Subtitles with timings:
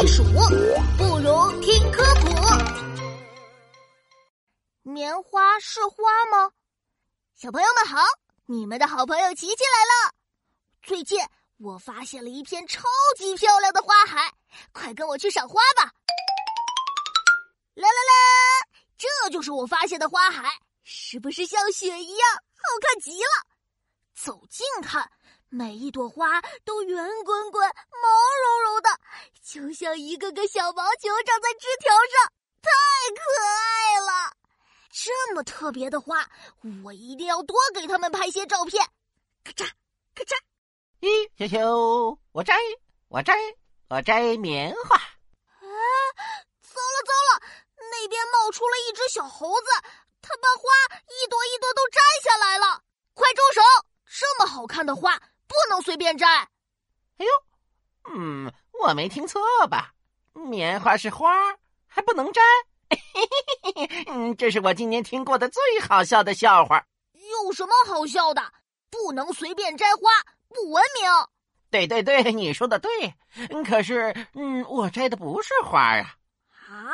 [0.00, 2.30] 避暑，不如听科普。
[4.82, 6.50] 棉花是花吗？
[7.36, 8.02] 小朋友们好，
[8.46, 10.14] 你们的好朋友琪琪来了。
[10.80, 11.20] 最近
[11.58, 12.80] 我发现了一片超
[13.18, 14.32] 级漂亮的花海，
[14.72, 15.92] 快跟我去赏花吧！
[17.74, 18.14] 啦啦啦，
[18.96, 20.48] 这就是我发现的花海，
[20.82, 23.28] 是不是像雪一样好看极了？
[24.14, 25.12] 走近看。
[25.52, 28.08] 每一朵花都圆滚滚、毛
[28.39, 28.39] 茸，
[29.60, 32.32] 就像一个个小毛球长在枝条上，
[32.62, 32.70] 太
[33.14, 34.32] 可爱了！
[34.90, 36.26] 这么特别的花，
[36.82, 38.82] 我一定要多给他们拍些照片。
[39.44, 39.70] 咔嚓，
[40.14, 40.34] 咔嚓！
[41.02, 42.56] 咦，咻咻，我摘，
[43.08, 43.34] 我摘，
[43.90, 44.96] 我摘棉花。
[44.96, 45.68] 啊，
[46.62, 47.42] 糟了糟了，
[47.90, 49.66] 那边冒出了一只小猴子，
[50.22, 52.82] 它把花一朵一朵都摘下来了。
[53.12, 53.60] 快住手！
[54.06, 55.20] 这么好看的花。
[55.46, 56.26] 不能随便摘。
[56.28, 56.48] 哎
[57.18, 57.30] 呦，
[58.14, 58.52] 嗯，
[58.82, 59.92] 我没听错吧？
[60.32, 61.28] 棉花是花，
[61.86, 62.40] 还不能摘？
[64.08, 66.84] 嗯，这是我今年听过的最好笑的笑话。
[67.12, 68.42] 有什么好笑的？
[68.90, 70.00] 不能随便摘花，
[70.48, 71.10] 不文明。
[71.70, 73.14] 对对对，你说的对。
[73.64, 76.14] 可是，嗯，我摘的不是花啊。
[76.50, 76.90] 啊，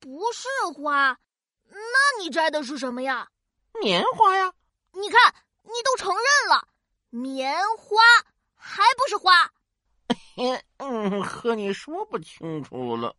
[0.00, 1.18] 不是花？
[1.70, 3.28] 那你摘的是什么呀？
[3.80, 4.52] 棉花呀。
[4.92, 6.66] 你看，你都承认了。
[7.10, 7.96] 棉花
[8.56, 9.50] 还不是花？
[10.78, 13.14] 嗯，和你说不清楚了。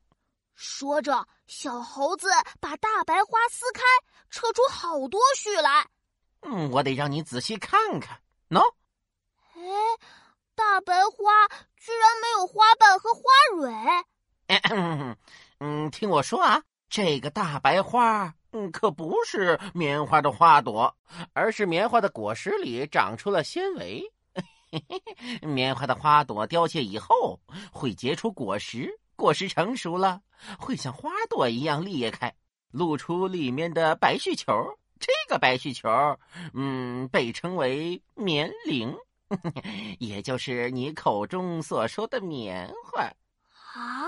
[0.56, 2.28] 说着，小猴子
[2.59, 3.82] 把大白花撕开，
[4.30, 5.88] 扯出好多絮来。
[6.42, 8.20] 嗯，我得让你仔细看看。
[8.50, 8.62] 喏，
[9.56, 9.62] 哎，
[10.56, 13.22] 大白花居然没有花瓣和花
[13.56, 13.73] 蕊。
[15.60, 18.34] 嗯，听我说啊，这个大白花。
[18.52, 20.98] 嗯，可不是棉花的花朵，
[21.34, 24.12] 而是棉花的果实里长出了纤维。
[25.42, 27.39] 棉花的花朵凋谢以后，
[27.72, 30.22] 会结出果实，果实成熟了，
[30.58, 32.34] 会像花朵一样裂开，
[32.72, 34.54] 露出里面的白絮球。
[34.99, 35.89] 这个白絮球，
[36.54, 38.95] 嗯，被称为棉铃，
[39.99, 43.02] 也就是你口中所说的棉花。
[43.02, 44.08] 啊，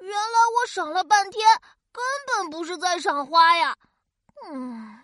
[0.00, 1.44] 原来我省了半天。
[1.92, 3.76] 根本不是在赏花呀，
[4.46, 4.96] 嗯，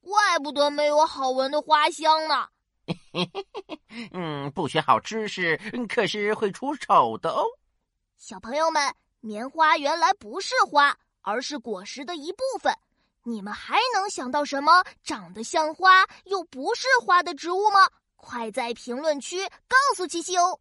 [0.00, 2.48] 怪不得没有好闻的花香呢。
[3.12, 5.58] 嘿嘿嘿嗯，不学好知识
[5.88, 7.44] 可是会出丑的哦。
[8.16, 12.74] 小朋友们，棉花原来不是花，而是果实的一部分。
[13.24, 17.88] 你们还能想到什么长得像花又不是花的植物吗？
[18.16, 20.58] 快在评论区告诉七七哦。